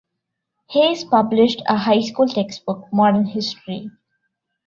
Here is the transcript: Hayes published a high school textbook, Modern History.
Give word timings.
Hayes 0.73 1.03
published 1.03 1.61
a 1.67 1.77
high 1.77 1.99
school 2.01 2.25
textbook, 2.27 2.87
Modern 2.91 3.25
History. 3.27 3.91